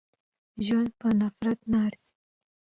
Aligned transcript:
ژوند 0.65 0.89
په 0.99 1.07
نفرت 1.19 1.59
نه 1.71 1.77
ارزي. 1.87 2.11